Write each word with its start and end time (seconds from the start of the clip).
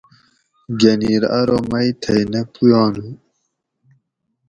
گنیر 0.81 1.23
ارو 1.39 1.57
مئ 1.69 1.89
تھئ 2.01 2.21
نہ 2.31 2.41
پُیانو 2.53 3.07